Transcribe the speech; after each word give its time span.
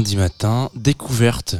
Lundi 0.00 0.16
matin, 0.16 0.70
découverte. 0.74 1.56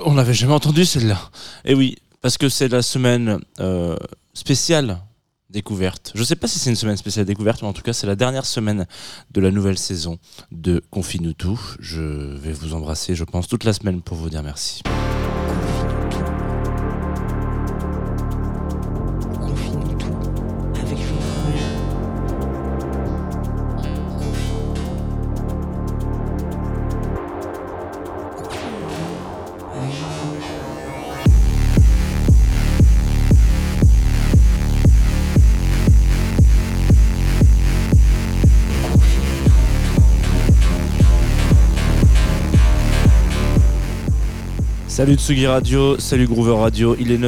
On 0.00 0.14
n'avait 0.14 0.34
jamais 0.34 0.52
entendu 0.52 0.84
celle-là. 0.84 1.30
Et 1.64 1.76
oui, 1.76 1.94
parce 2.20 2.36
que 2.36 2.48
c'est 2.48 2.66
la 2.66 2.82
semaine 2.82 3.38
euh, 3.60 3.96
spéciale 4.34 4.98
découverte. 5.48 6.10
Je 6.16 6.24
sais 6.24 6.34
pas 6.34 6.48
si 6.48 6.58
c'est 6.58 6.70
une 6.70 6.76
semaine 6.76 6.96
spéciale 6.96 7.24
découverte, 7.24 7.62
mais 7.62 7.68
en 7.68 7.72
tout 7.72 7.82
cas, 7.82 7.92
c'est 7.92 8.08
la 8.08 8.16
dernière 8.16 8.46
semaine 8.46 8.88
de 9.30 9.40
la 9.40 9.52
nouvelle 9.52 9.78
saison 9.78 10.18
de 10.50 10.82
Confine 10.90 11.32
tout. 11.34 11.60
Je 11.78 12.02
vais 12.02 12.52
vous 12.52 12.74
embrasser, 12.74 13.14
je 13.14 13.22
pense, 13.22 13.46
toute 13.46 13.62
la 13.62 13.72
semaine 13.72 14.02
pour 14.02 14.16
vous 14.16 14.28
dire 14.28 14.42
merci. 14.42 14.82
Salut 44.98 45.14
Tsugi 45.14 45.46
Radio, 45.46 45.96
salut 46.00 46.26
Groover 46.26 46.58
Radio, 46.58 46.96
il 46.98 47.12
est 47.12 47.18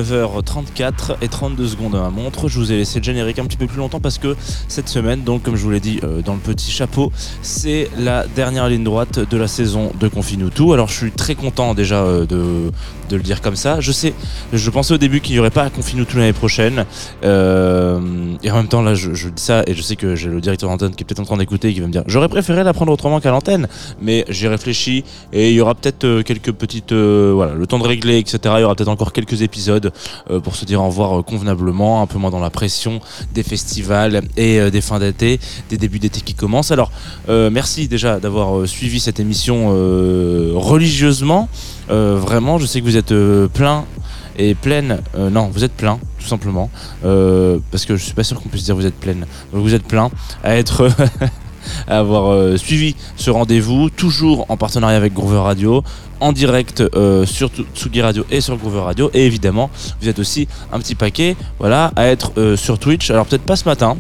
9h34 0.50 1.16
et 1.22 1.28
32 1.28 1.66
secondes 1.68 1.94
à 1.94 2.00
ma 2.00 2.10
montre. 2.10 2.48
Je 2.48 2.58
vous 2.58 2.72
ai 2.72 2.76
laissé 2.76 2.98
le 2.98 3.04
générique 3.04 3.38
un 3.38 3.44
petit 3.44 3.56
peu 3.56 3.66
plus 3.66 3.78
longtemps 3.78 4.00
parce 4.00 4.18
que 4.18 4.36
cette 4.68 4.88
semaine, 4.88 5.22
donc 5.22 5.42
comme 5.42 5.56
je 5.56 5.62
vous 5.62 5.70
l'ai 5.70 5.80
dit 5.80 6.00
euh, 6.02 6.22
dans 6.22 6.34
le 6.34 6.40
petit 6.40 6.70
chapeau, 6.70 7.12
c'est 7.42 7.88
la 7.98 8.26
dernière 8.26 8.68
ligne 8.68 8.84
droite 8.84 9.18
de 9.18 9.36
la 9.36 9.48
saison 9.48 9.92
de 9.98 10.08
Confine 10.08 10.50
tout. 10.50 10.72
Alors 10.72 10.88
je 10.88 10.94
suis 10.94 11.12
très 11.12 11.34
content 11.34 11.74
déjà 11.74 12.02
euh, 12.02 12.26
de, 12.26 12.70
de 13.08 13.16
le 13.16 13.22
dire 13.22 13.40
comme 13.40 13.56
ça. 13.56 13.80
Je 13.80 13.92
sais, 13.92 14.14
je 14.52 14.70
pensais 14.70 14.94
au 14.94 14.98
début 14.98 15.20
qu'il 15.20 15.34
n'y 15.34 15.38
aurait 15.38 15.50
pas 15.50 15.70
Confine 15.70 16.04
tout 16.04 16.16
l'année 16.16 16.32
prochaine. 16.32 16.84
Euh, 17.24 18.00
et 18.42 18.50
en 18.50 18.56
même 18.56 18.68
temps 18.68 18.82
là 18.82 18.94
je, 18.94 19.14
je 19.14 19.28
dis 19.28 19.42
ça 19.42 19.62
et 19.66 19.74
je 19.74 19.82
sais 19.82 19.96
que 19.96 20.14
j'ai 20.16 20.28
le 20.28 20.40
directeur 20.40 20.68
d'antenne 20.68 20.94
qui 20.94 21.02
est 21.02 21.06
peut-être 21.06 21.20
en 21.20 21.24
train 21.24 21.36
d'écouter 21.36 21.68
et 21.68 21.74
qui 21.74 21.80
va 21.80 21.86
me 21.86 21.92
dire 21.92 22.02
j'aurais 22.06 22.28
préféré 22.28 22.64
la 22.64 22.72
prendre 22.72 22.92
autrement 22.92 23.20
qu'à 23.20 23.30
l'antenne. 23.30 23.68
Mais 24.00 24.24
j'ai 24.28 24.48
réfléchi 24.48 25.04
et 25.32 25.50
il 25.50 25.54
y 25.54 25.60
aura 25.60 25.74
peut-être 25.74 26.22
quelques 26.22 26.52
petites... 26.52 26.92
voilà, 26.92 27.54
le 27.54 27.66
temps 27.66 27.78
de 27.78 27.86
régler, 27.86 28.18
etc. 28.18 28.38
Il 28.58 28.60
y 28.60 28.64
aura 28.64 28.74
peut-être 28.74 28.88
encore 28.88 29.12
quelques 29.12 29.42
épisodes 29.42 29.92
pour 30.40 30.56
se 30.56 30.64
dire 30.64 30.82
au 30.82 30.86
revoir 30.86 31.18
euh, 31.18 31.22
convenablement, 31.22 32.02
un 32.02 32.06
peu 32.06 32.18
moins 32.18 32.30
dans 32.30 32.40
la 32.40 32.50
pression 32.50 33.00
des 33.32 33.42
festivals 33.42 34.22
et 34.36 34.60
euh, 34.60 34.70
des 34.70 34.80
fins 34.80 34.98
d'été, 34.98 35.40
des 35.68 35.76
débuts 35.76 35.98
d'été 35.98 36.20
qui 36.20 36.34
commencent. 36.34 36.70
Alors, 36.70 36.90
euh, 37.28 37.50
merci 37.50 37.88
déjà 37.88 38.20
d'avoir 38.20 38.66
suivi 38.66 39.00
cette 39.00 39.20
émission 39.20 39.68
religieusement. 40.54 41.48
Vraiment, 41.88 42.58
je 42.58 42.66
sais 42.66 42.80
que 42.80 42.84
vous 42.84 42.96
êtes 42.96 43.14
plein 43.52 43.84
et 44.38 44.54
pleine. 44.54 45.00
non, 45.16 45.50
vous 45.52 45.64
êtes 45.64 45.72
plein, 45.72 45.98
tout 46.18 46.26
simplement. 46.26 46.70
Parce 47.02 47.84
que 47.84 47.96
je 47.96 48.04
suis 48.04 48.14
pas 48.14 48.24
sûr 48.24 48.40
qu'on 48.40 48.48
puisse 48.48 48.64
dire 48.64 48.76
vous 48.76 48.86
êtes 48.86 48.98
pleine. 48.98 49.26
Donc 49.52 49.62
vous 49.62 49.74
êtes 49.74 49.84
plein 49.86 50.10
à 50.44 50.56
être. 50.56 50.88
avoir 51.86 52.32
euh, 52.32 52.56
suivi 52.56 52.94
ce 53.16 53.30
rendez-vous, 53.30 53.90
toujours 53.90 54.46
en 54.48 54.56
partenariat 54.56 54.96
avec 54.96 55.14
Groover 55.14 55.40
Radio, 55.40 55.82
en 56.20 56.32
direct 56.32 56.82
euh, 56.94 57.26
sur 57.26 57.50
Tsugi 57.74 58.02
Radio 58.02 58.24
et 58.30 58.40
sur 58.40 58.56
Groover 58.56 58.80
Radio. 58.80 59.10
Et 59.14 59.26
évidemment, 59.26 59.70
vous 60.00 60.08
êtes 60.08 60.18
aussi 60.18 60.48
un 60.72 60.78
petit 60.78 60.94
paquet 60.94 61.36
voilà, 61.58 61.92
à 61.96 62.06
être 62.06 62.32
euh, 62.36 62.56
sur 62.56 62.78
Twitch. 62.78 63.10
Alors 63.10 63.26
peut-être 63.26 63.42
pas 63.42 63.56
ce 63.56 63.64
matin. 63.64 63.96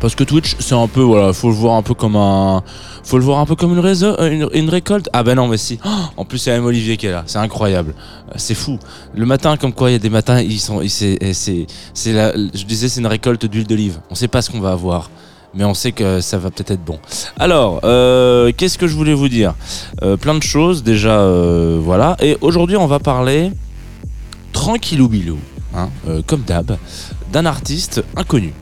Parce 0.00 0.14
que 0.14 0.24
Twitch, 0.24 0.56
c'est 0.58 0.74
un 0.74 0.88
peu, 0.88 1.00
voilà, 1.00 1.32
faut 1.32 1.48
le 1.48 1.54
voir 1.54 1.76
un 1.76 1.82
peu 1.82 1.94
comme 1.94 2.16
un, 2.16 2.62
faut 3.04 3.16
le 3.16 3.24
voir 3.24 3.38
un 3.38 3.46
peu 3.46 3.54
comme 3.54 3.72
une, 3.72 3.78
réseau, 3.78 4.14
une, 4.20 4.68
récolte. 4.68 5.08
Ah 5.12 5.22
ben 5.22 5.34
non, 5.34 5.48
mais 5.48 5.56
si. 5.56 5.78
En 6.16 6.24
plus, 6.24 6.44
il 6.44 6.48
y 6.50 6.52
a 6.52 6.56
même 6.56 6.66
Olivier 6.66 6.96
qui 6.96 7.06
est 7.06 7.10
là. 7.10 7.22
C'est 7.26 7.38
incroyable. 7.38 7.94
C'est 8.36 8.54
fou. 8.54 8.78
Le 9.14 9.24
matin, 9.24 9.56
comme 9.56 9.72
quoi, 9.72 9.90
il 9.90 9.94
y 9.94 9.96
a 9.96 10.00
des 10.00 10.10
matins, 10.10 10.40
ils 10.40 10.60
sont, 10.60 10.82
c'est, 10.88 11.18
je 11.24 12.64
disais, 12.64 12.88
c'est 12.88 13.00
une 13.00 13.06
récolte 13.06 13.46
d'huile 13.46 13.66
d'olive. 13.66 14.00
On 14.10 14.14
sait 14.14 14.28
pas 14.28 14.42
ce 14.42 14.50
qu'on 14.50 14.60
va 14.60 14.72
avoir. 14.72 15.10
Mais 15.54 15.64
on 15.64 15.74
sait 15.74 15.92
que 15.92 16.20
ça 16.20 16.38
va 16.38 16.50
peut-être 16.50 16.72
être 16.72 16.84
bon. 16.84 16.98
Alors, 17.38 17.80
euh, 17.84 18.50
qu'est-ce 18.56 18.76
que 18.76 18.86
je 18.88 18.94
voulais 18.96 19.14
vous 19.14 19.28
dire? 19.28 19.54
Euh, 20.02 20.16
Plein 20.16 20.34
de 20.34 20.42
choses 20.42 20.82
déjà, 20.82 21.20
euh, 21.20 21.78
voilà. 21.80 22.16
Et 22.20 22.36
aujourd'hui, 22.40 22.76
on 22.76 22.86
va 22.86 22.98
parler 22.98 23.52
tranquillou 24.52 25.08
bilou, 25.08 25.38
hein, 25.74 25.88
comme 26.26 26.42
d'hab, 26.42 26.76
d'un 27.32 27.46
artiste 27.46 28.04
inconnu. 28.16 28.52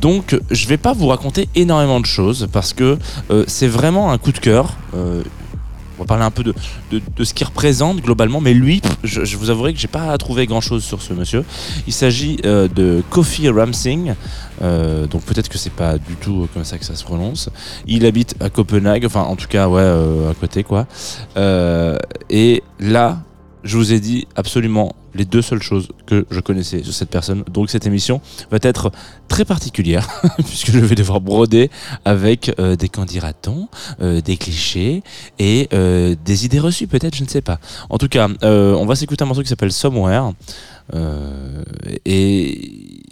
Donc, 0.00 0.38
je 0.50 0.66
vais 0.66 0.76
pas 0.76 0.92
vous 0.92 1.08
raconter 1.08 1.48
énormément 1.54 2.00
de 2.00 2.06
choses 2.06 2.46
parce 2.52 2.74
que 2.74 2.98
c'est 3.46 3.66
vraiment 3.68 4.12
un 4.12 4.18
coup 4.18 4.32
de 4.32 4.38
cœur. 4.38 4.76
Euh, 5.96 5.98
on 5.98 6.02
va 6.02 6.06
parler 6.06 6.24
un 6.24 6.30
peu 6.30 6.42
de, 6.42 6.54
de, 6.90 7.00
de 7.16 7.24
ce 7.24 7.34
qu'il 7.34 7.46
représente 7.46 8.00
globalement, 8.00 8.40
mais 8.40 8.54
lui, 8.54 8.82
je, 9.04 9.24
je 9.24 9.36
vous 9.36 9.50
avouerai 9.50 9.72
que 9.74 9.80
j'ai 9.80 9.88
pas 9.88 10.16
trouvé 10.18 10.46
grand 10.46 10.60
chose 10.60 10.84
sur 10.84 11.02
ce 11.02 11.12
monsieur. 11.12 11.44
Il 11.86 11.92
s'agit 11.92 12.38
euh, 12.44 12.68
de 12.68 13.02
Kofi 13.10 13.48
Ramsing, 13.48 14.14
euh, 14.62 15.06
donc 15.06 15.22
peut-être 15.22 15.48
que 15.48 15.58
c'est 15.58 15.72
pas 15.72 15.98
du 15.98 16.14
tout 16.20 16.48
comme 16.54 16.64
ça 16.64 16.78
que 16.78 16.84
ça 16.84 16.94
se 16.94 17.04
prononce. 17.04 17.50
Il 17.86 18.06
habite 18.06 18.34
à 18.40 18.50
Copenhague, 18.50 19.04
enfin 19.06 19.22
en 19.22 19.36
tout 19.36 19.48
cas 19.48 19.68
ouais 19.68 19.80
euh, 19.82 20.30
à 20.30 20.34
côté 20.34 20.64
quoi. 20.64 20.86
Euh, 21.36 21.98
et 22.30 22.62
là, 22.80 23.18
je 23.64 23.76
vous 23.76 23.92
ai 23.92 24.00
dit 24.00 24.26
absolument 24.36 24.94
les 25.16 25.24
deux 25.24 25.42
seules 25.42 25.62
choses 25.62 25.88
que 26.06 26.26
je 26.30 26.40
connaissais 26.40 26.82
sur 26.82 26.92
cette 26.92 27.10
personne. 27.10 27.42
Donc 27.50 27.70
cette 27.70 27.86
émission 27.86 28.20
va 28.50 28.58
être 28.62 28.92
très 29.28 29.44
particulière 29.44 30.08
puisque 30.38 30.70
je 30.70 30.78
vais 30.78 30.94
devoir 30.94 31.20
broder 31.20 31.70
avec 32.04 32.54
euh, 32.58 32.76
des 32.76 32.88
candidatons, 32.88 33.68
euh, 34.00 34.20
des 34.20 34.36
clichés 34.36 35.02
et 35.38 35.68
euh, 35.72 36.14
des 36.24 36.44
idées 36.44 36.60
reçues 36.60 36.86
peut-être, 36.86 37.16
je 37.16 37.24
ne 37.24 37.28
sais 37.28 37.42
pas. 37.42 37.58
En 37.90 37.98
tout 37.98 38.08
cas, 38.08 38.28
on 38.42 38.86
va 38.86 38.94
s'écouter 38.94 39.22
un 39.22 39.26
morceau 39.26 39.42
qui 39.42 39.48
s'appelle 39.48 39.72
Somewhere 39.72 40.32
et 42.04 43.02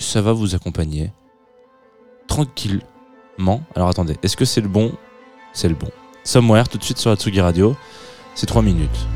ça 0.00 0.20
va 0.20 0.32
vous 0.32 0.54
accompagner 0.54 1.12
tranquillement. 2.26 3.62
Alors 3.76 3.88
attendez, 3.88 4.16
est-ce 4.22 4.36
que 4.36 4.44
c'est 4.44 4.60
le 4.60 4.68
bon? 4.68 4.92
C'est 5.52 5.68
le 5.68 5.74
bon. 5.74 5.88
Somewhere 6.24 6.68
tout 6.68 6.78
de 6.78 6.84
suite 6.84 6.98
sur 6.98 7.10
la 7.10 7.16
Tsugi 7.16 7.40
Radio. 7.40 7.76
C'est 8.34 8.46
3 8.46 8.62
minutes. 8.62 9.06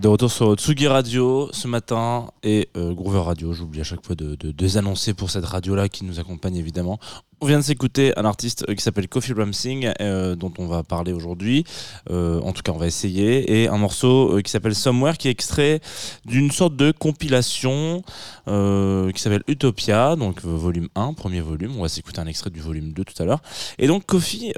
De 0.00 0.08
retour 0.08 0.30
sur 0.30 0.54
Tsugi 0.54 0.86
Radio 0.86 1.48
ce 1.52 1.66
matin 1.66 2.28
et 2.42 2.68
euh, 2.76 2.92
Groover 2.94 3.20
Radio. 3.20 3.52
J'oublie 3.52 3.80
à 3.80 3.84
chaque 3.84 4.04
fois 4.04 4.14
de, 4.14 4.36
de, 4.36 4.52
de 4.52 5.12
pour 5.12 5.30
cette 5.30 5.44
radio-là 5.44 5.88
qui 5.88 6.04
nous 6.04 6.20
accompagne 6.20 6.56
évidemment. 6.56 6.98
On 7.40 7.46
vient 7.46 7.58
de 7.58 7.64
s'écouter 7.64 8.12
un 8.18 8.24
artiste 8.24 8.64
euh, 8.68 8.74
qui 8.74 8.82
s'appelle 8.82 9.06
Coffee 9.06 9.32
Ramsing, 9.32 9.92
euh, 10.00 10.34
dont 10.34 10.52
on 10.58 10.66
va 10.66 10.82
parler 10.82 11.12
aujourd'hui. 11.12 11.62
Euh, 12.10 12.40
en 12.40 12.52
tout 12.52 12.62
cas, 12.62 12.72
on 12.72 12.78
va 12.78 12.88
essayer. 12.88 13.62
Et 13.62 13.68
un 13.68 13.78
morceau 13.78 14.40
qui 14.42 14.50
s'appelle 14.50 14.74
Somewhere, 14.74 15.16
qui 15.16 15.28
est 15.28 15.30
extrait 15.30 15.80
d'une 16.24 16.50
sorte 16.50 16.74
de 16.74 16.90
compilation 16.90 18.02
qui 18.46 19.22
s'appelle 19.22 19.42
Utopia, 19.46 20.16
donc 20.16 20.42
volume 20.42 20.88
1, 20.94 21.12
premier 21.12 21.40
volume. 21.40 21.76
On 21.76 21.82
va 21.82 21.88
s'écouter 21.88 22.18
un 22.18 22.26
extrait 22.26 22.50
du 22.50 22.60
volume 22.60 22.92
2 22.92 23.04
tout 23.04 23.22
à 23.22 23.26
l'heure. 23.26 23.42
Et 23.78 23.86
donc, 23.86 24.06
Kofi, 24.06 24.52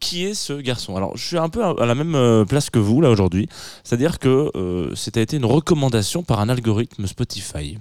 qui 0.00 0.24
est 0.24 0.34
ce 0.34 0.52
garçon? 0.52 0.94
Alors, 0.94 1.16
je 1.16 1.26
suis 1.26 1.38
un 1.38 1.48
peu 1.48 1.64
à 1.64 1.86
la 1.86 1.94
même 1.94 2.44
place 2.46 2.68
que 2.68 2.78
vous, 2.78 3.00
là, 3.00 3.10
aujourd'hui. 3.10 3.48
C'est-à-dire 3.84 4.18
que 4.18 4.92
c'était 4.94 5.24
une 5.24 5.46
recommandation 5.46 6.22
par 6.22 6.40
un 6.40 6.50
algorithme 6.50 7.06
Spotify. 7.06 7.78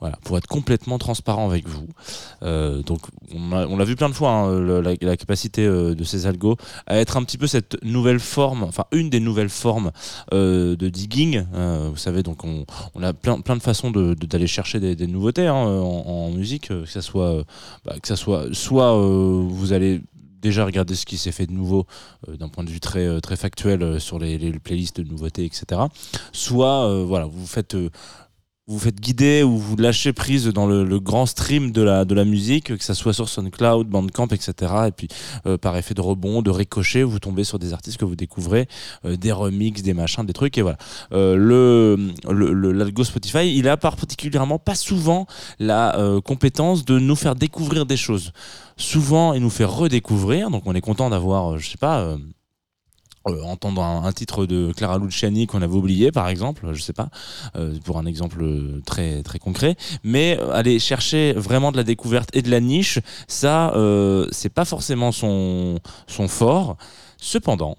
Voilà, 0.00 0.16
pour 0.22 0.38
être 0.38 0.46
complètement 0.46 0.98
transparent 0.98 1.48
avec 1.48 1.66
vous. 1.66 1.88
Euh, 2.42 2.82
donc, 2.82 3.00
on 3.34 3.76
l'a 3.76 3.84
vu 3.84 3.96
plein 3.96 4.08
de 4.08 4.14
fois, 4.14 4.30
hein, 4.30 4.60
la, 4.80 5.16
capacité 5.16 5.66
euh, 5.66 5.94
de 5.94 6.04
ces 6.04 6.26
algos 6.26 6.56
à 6.86 6.98
être 6.98 7.16
un 7.16 7.24
petit 7.24 7.36
peu 7.36 7.48
cette 7.48 7.82
nouvelle 7.82 8.20
forme, 8.20 8.62
enfin 8.62 8.84
une 8.92 9.10
des 9.10 9.18
nouvelles 9.18 9.48
formes 9.48 9.90
euh, 10.32 10.76
de 10.76 10.88
digging. 10.88 11.44
Vous 11.52 11.96
savez, 11.96 12.22
donc 12.22 12.44
on, 12.44 12.64
a 13.02 13.12
plein, 13.12 13.40
plein 13.40 13.56
de 13.56 13.62
façons 13.62 13.90
d'aller 13.90 14.46
chercher 14.46 14.78
des, 14.78 15.06
nouveautés 15.06 15.48
hein, 15.48 15.54
en, 15.54 16.30
musique, 16.30 16.68
que 16.68 16.84
ça 16.84 17.02
soit, 17.02 17.44
bah, 17.84 17.96
que 18.00 18.06
ça 18.06 18.16
soit, 18.16 18.46
soit 18.52 18.96
vous 18.96 19.72
allez 19.72 20.00
déjà 20.40 20.64
regarder 20.64 20.94
ce 20.94 21.06
qui 21.06 21.18
s'est 21.18 21.32
fait 21.32 21.46
de 21.46 21.52
nouveau 21.52 21.86
d'un 22.28 22.48
point 22.48 22.62
de 22.62 22.70
vue 22.70 22.78
très 22.78 23.20
très 23.20 23.36
factuel 23.36 24.00
sur 24.00 24.18
les, 24.18 24.52
playlists 24.60 25.00
de 25.00 25.08
nouveautés, 25.08 25.44
etc. 25.44 25.80
Soit 26.32 27.02
voilà, 27.04 27.26
vous 27.26 27.46
faites 27.46 27.76
vous 28.68 28.78
faites 28.78 29.00
guider 29.00 29.42
ou 29.42 29.56
vous 29.56 29.76
lâchez 29.76 30.12
prise 30.12 30.46
dans 30.48 30.66
le, 30.66 31.00
grand 31.00 31.24
stream 31.24 31.72
de 31.72 31.80
la, 31.80 32.04
de 32.04 32.14
la 32.14 32.26
musique, 32.26 32.76
que 32.76 32.84
ça 32.84 32.94
soit 32.94 33.14
sur 33.14 33.26
SoundCloud, 33.28 33.88
Bandcamp, 33.88 34.28
etc. 34.28 34.52
Et 34.88 34.92
puis, 34.92 35.08
euh, 35.46 35.56
par 35.56 35.76
effet 35.78 35.94
de 35.94 36.02
rebond, 36.02 36.42
de 36.42 36.50
ricochet, 36.50 37.02
vous 37.02 37.18
tombez 37.18 37.44
sur 37.44 37.58
des 37.58 37.72
artistes 37.72 37.96
que 37.96 38.04
vous 38.04 38.14
découvrez, 38.14 38.68
euh, 39.06 39.16
des 39.16 39.32
remixes, 39.32 39.82
des 39.82 39.94
machins, 39.94 40.24
des 40.26 40.34
trucs, 40.34 40.58
et 40.58 40.62
voilà. 40.62 40.76
Euh, 41.12 41.34
le, 41.34 42.12
le, 42.30 42.72
l'algo 42.72 43.04
Spotify, 43.04 43.56
il 43.56 43.68
a 43.68 43.78
par 43.78 43.96
particulièrement 43.96 44.58
pas 44.58 44.74
souvent 44.74 45.26
la 45.58 45.98
euh, 45.98 46.20
compétence 46.20 46.84
de 46.84 46.98
nous 46.98 47.16
faire 47.16 47.36
découvrir 47.36 47.86
des 47.86 47.96
choses. 47.96 48.32
Souvent, 48.76 49.32
il 49.32 49.40
nous 49.40 49.50
fait 49.50 49.64
redécouvrir, 49.64 50.50
donc 50.50 50.64
on 50.66 50.74
est 50.74 50.82
content 50.82 51.08
d'avoir, 51.08 51.58
je 51.58 51.70
sais 51.70 51.78
pas, 51.78 52.16
euh, 53.26 53.42
entendre 53.42 53.82
un, 53.82 54.12
titre 54.12 54.46
de 54.46 54.72
Clara 54.76 54.98
Luciani 54.98 55.46
qu'on 55.46 55.62
avait 55.62 55.74
oublié 55.74 56.12
par 56.12 56.28
exemple 56.28 56.66
je 56.72 56.80
sais 56.80 56.92
pas 56.92 57.08
euh, 57.56 57.76
pour 57.84 57.98
un 57.98 58.06
exemple 58.06 58.44
très 58.86 59.22
concret. 59.40 59.76
Mais 60.04 60.38
aller 60.52 60.78
chercher 60.78 61.32
vraiment 61.32 61.72
de 61.72 61.76
la 61.76 61.84
découverte 61.84 62.30
et 62.34 62.42
de 62.42 62.50
la 62.50 62.60
niche 62.60 62.98
ça 63.26 63.74
euh, 63.74 64.26
c'est 64.32 64.52
pas 64.52 64.64
forcément 64.64 65.12
son 65.12 65.80
fort. 66.28 66.76
Cependant 67.18 67.76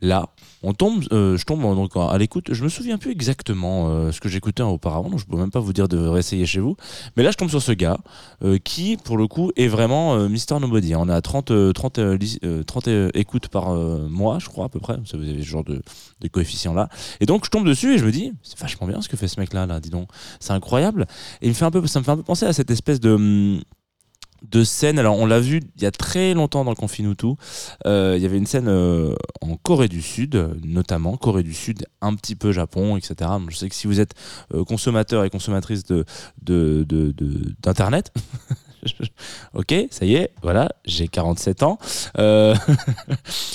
là 0.00 0.28
on 0.64 0.72
tombe 0.74 1.04
euh, 1.12 1.36
je 1.36 1.44
tombe 1.44 1.60
donc 1.62 1.92
à 1.96 2.16
l'écoute. 2.18 2.46
Je 2.52 2.64
me 2.64 2.68
souviens 2.68 2.98
plus 2.98 3.10
exactement 3.12 3.88
euh, 3.90 4.12
ce 4.12 4.20
que 4.20 4.28
j'écoutais 4.28 4.62
auparavant 4.62 5.10
donc 5.10 5.18
je 5.20 5.26
peux 5.26 5.36
même 5.36 5.50
pas 5.50 5.60
vous 5.60 5.72
dire 5.72 5.88
de 5.88 5.98
réessayer 5.98 6.46
chez 6.46 6.60
vous. 6.60 6.76
Mais 7.16 7.22
là 7.22 7.30
je 7.30 7.36
tombe 7.36 7.50
sur 7.50 7.62
ce 7.62 7.72
gars 7.72 7.98
euh, 8.42 8.58
qui 8.58 8.96
pour 8.96 9.16
le 9.16 9.26
coup 9.28 9.50
est 9.56 9.68
vraiment 9.68 10.28
Mister 10.28 10.58
Nobody. 10.58 10.94
On 10.96 11.08
a 11.08 11.20
30 11.20 11.50
euh, 11.50 11.72
30 11.72 11.98
euh, 11.98 12.16
lis- 12.16 12.38
euh, 12.44 12.62
30 12.62 12.88
euh, 12.88 13.10
écoutes 13.14 13.48
par 13.48 13.74
mois 13.74 14.38
je 14.40 14.48
crois 14.48 14.64
à 14.66 14.68
peu 14.68 14.80
près. 14.80 14.96
Vous 14.96 15.16
avez 15.16 15.38
ce 15.42 15.46
genre 15.46 15.64
de, 15.64 15.82
de 16.20 16.28
coefficient 16.28 16.74
là 16.74 16.88
et 17.20 17.26
donc 17.26 17.44
je 17.44 17.50
tombe 17.50 17.66
dessus 17.66 17.94
et 17.94 17.98
je 17.98 18.04
me 18.04 18.10
dis 18.12 18.32
c'est 18.42 18.58
vachement 18.58 18.86
bien 18.86 19.00
ce 19.00 19.08
que 19.08 19.16
fait 19.16 19.28
ce 19.28 19.38
mec 19.38 19.52
là 19.52 19.66
là 19.66 19.80
dis 19.80 19.90
donc. 19.90 20.08
C'est 20.40 20.52
incroyable. 20.52 21.06
Et 21.42 21.46
il 21.46 21.48
me 21.50 21.54
fait 21.54 21.64
un 21.64 21.70
peu 21.70 21.86
ça 21.86 21.98
me 22.00 22.04
fait 22.04 22.10
un 22.12 22.16
peu 22.16 22.22
penser 22.22 22.46
à 22.46 22.52
cette 22.52 22.70
espèce 22.70 23.00
de 23.00 23.10
hum, 23.12 23.60
de 24.50 24.64
scène, 24.64 24.98
alors 24.98 25.18
on 25.18 25.26
l'a 25.26 25.40
vu 25.40 25.60
il 25.76 25.82
y 25.82 25.86
a 25.86 25.90
très 25.90 26.34
longtemps 26.34 26.64
dans 26.64 26.70
le 26.70 26.76
euh, 27.86 28.14
il 28.16 28.22
y 28.22 28.26
avait 28.26 28.36
une 28.36 28.46
scène 28.46 28.68
euh, 28.68 29.14
en 29.40 29.56
Corée 29.56 29.88
du 29.88 30.02
Sud, 30.02 30.58
notamment 30.64 31.16
Corée 31.16 31.42
du 31.42 31.54
Sud, 31.54 31.86
un 32.00 32.14
petit 32.14 32.34
peu 32.34 32.52
Japon, 32.52 32.96
etc. 32.96 33.30
Je 33.48 33.56
sais 33.56 33.68
que 33.68 33.74
si 33.74 33.86
vous 33.86 34.00
êtes 34.00 34.14
euh, 34.52 34.64
consommateur 34.64 35.24
et 35.24 35.30
consommatrice 35.30 35.84
de, 35.84 36.04
d'internet, 37.62 38.12
ok, 39.54 39.74
ça 39.90 40.04
y 40.04 40.14
est, 40.14 40.32
voilà, 40.42 40.70
j'ai 40.84 41.08
47 41.08 41.62
ans. 41.62 41.78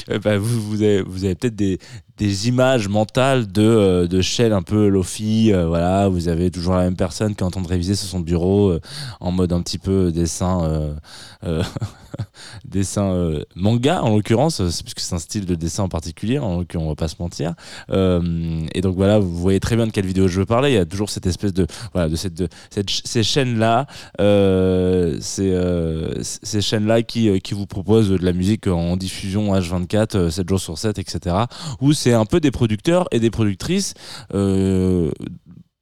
Avez, 0.10 0.38
vous 0.38 0.84
avez 0.84 1.36
peut-être 1.36 1.56
des, 1.56 1.80
des 2.20 2.50
images 2.50 2.90
mentales 2.90 3.52
de, 3.52 3.64
euh, 3.64 4.08
de 4.08 4.22
Shell 4.22 4.54
un 4.54 4.62
peu 4.62 4.90
Lofi, 4.90 5.52
euh, 5.54 5.68
voilà, 5.68 6.10
vous 6.10 6.28
avez 6.28 6.52
toujours 6.52 6.76
la 6.76 6.84
même 6.84 6.98
personne 6.98 7.34
qui 7.34 7.44
est 7.44 7.48
en 7.48 7.52
train 7.52 7.62
de 7.62 7.68
réviser 7.68 7.96
sur 7.96 8.08
son 8.08 8.20
bureau 8.20 8.70
euh, 8.70 8.82
en 9.22 9.32
mode 9.32 9.54
un 9.54 9.62
petit 9.62 9.78
peu 9.78 10.12
dessin, 10.12 10.94
euh, 11.44 11.64
dessin 12.66 13.40
manga 13.56 14.02
en 14.04 14.16
l'occurrence, 14.16 14.56
c'est 14.56 14.84
parce 14.84 14.94
que 14.94 15.02
c'est 15.02 15.16
un 15.16 15.20
style 15.20 15.46
de 15.46 15.56
dessin 15.56 15.84
en 15.84 15.90
particulier, 15.90 16.40
en 16.40 16.64
on 16.76 16.88
va 16.90 16.96
pas 16.96 17.08
se 17.08 17.16
mentir. 17.20 17.54
Et 17.90 18.82
donc 18.82 18.96
voilà, 18.96 19.20
vous 19.20 19.38
voyez 19.38 19.60
très 19.62 19.76
bien 19.78 19.88
de 19.88 19.92
quelle 19.92 20.06
vidéo 20.06 20.28
je 20.28 20.42
veux 20.42 20.46
parler. 20.46 20.72
Il 20.72 20.76
y 20.76 20.78
a 20.78 20.86
toujours 20.86 21.10
cette 21.10 21.26
espèce 21.26 21.54
de 21.54 21.66
voilà 21.94 22.10
de 22.10 22.16
cette 22.16 22.34
de 22.34 22.50
cette 22.70 22.90
ces 22.90 23.24
chaînes 23.24 23.58
là, 23.58 23.88
ces 25.22 25.56
ces 26.22 26.62
chaînes 26.62 26.86
là 26.86 27.02
qui 27.02 27.40
qui 27.42 27.54
vous 27.54 27.66
proposent 27.66 28.10
de 28.10 28.18
la 28.18 28.34
musique 28.34 28.68
en 28.68 28.98
diffusion 28.98 29.54
H24, 29.56 30.18
euh, 30.18 30.30
7 30.30 30.50
jours 30.50 30.60
sur 30.60 30.78
7, 30.78 31.00
etc. 31.00 31.36
Où 31.82 31.94
c'est 31.94 32.09
un 32.14 32.26
peu 32.26 32.40
des 32.40 32.52
producteurs 32.52 33.08
et 33.12 33.20
des 33.20 33.30
productrices. 33.30 33.94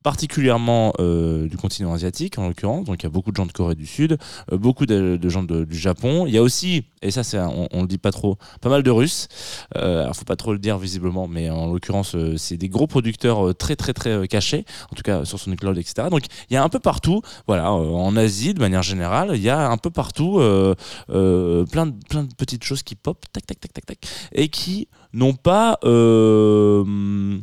Particulièrement 0.04 0.94
euh, 1.00 1.48
du 1.50 1.58
continent 1.58 1.94
asiatique 1.94 2.38
en 2.38 2.48
l'occurrence. 2.48 2.86
Donc 2.86 3.02
il 3.02 3.04
y 3.04 3.08
a 3.08 3.10
beaucoup 3.10 3.32
de 3.32 3.36
gens 3.36 3.46
de 3.46 3.52
Corée 3.52 3.76
du 3.76 3.86
Sud 3.86 4.18
euh, 4.52 4.58
beaucoup 4.58 4.86
de, 4.86 5.20
gens 5.28 5.44
du 5.44 5.78
Japon. 5.78 6.26
Il 6.28 6.34
y 6.34 6.38
a 6.38 6.42
aussi 6.42 6.86
et 7.02 7.12
ça 7.12 7.24
c'est 7.24 7.40
on, 7.40 7.68
on 7.72 7.82
le 7.82 7.88
dit 7.88 7.98
pas 7.98 8.12
trop 8.12 8.38
pas 8.62 8.70
mal 8.70 8.84
de 8.84 8.92
Russes. 8.92 9.28
Euh, 9.76 10.04
alors 10.04 10.16
faut 10.16 10.26
pas 10.26 10.36
trop 10.36 10.54
le 10.54 10.60
dire 10.60 10.78
visiblement 10.78 11.28
mais 11.28 11.50
en 11.50 11.72
l'occurrence 11.72 12.16
euh, 12.16 12.38
c'est 12.38 12.58
des 12.58 12.70
gros 12.70 12.88
producteurs 12.88 13.56
très 13.56 13.76
très 13.76 13.94
très 13.94 14.28
cachés 14.28 14.66
en 14.92 14.96
tout 14.96 15.04
cas 15.04 15.26
sur 15.26 15.40
son 15.40 15.56
cloud 15.56 15.78
etc 15.78 16.08
donc 16.10 16.24
il 16.50 16.54
y 16.54 16.58
a 16.58 16.64
un 16.64 16.70
peu 16.70 16.80
partout 16.80 17.22
voilà 17.48 17.72
en 17.72 18.16
Asie 18.16 18.54
de 18.54 18.60
manière 18.60 18.84
générale 18.84 19.32
il 19.34 19.42
y 19.42 19.50
a 19.50 19.70
un 19.70 19.78
peu 19.78 19.90
partout 19.90 20.36
plein 20.38 21.86
de 21.88 21.94
plein 22.10 22.24
de 22.24 22.34
petites 22.36 22.64
choses 22.64 22.84
qui 22.84 22.96
pop 22.96 23.26
tac 23.32 23.46
tac 23.46 23.60
tac 23.60 23.74
tac 23.74 23.86
tac 23.86 23.98
et 24.32 24.50
qui 24.50 24.88
n'ont 25.14 25.34
pas 25.34 25.80
euh, 25.84 27.40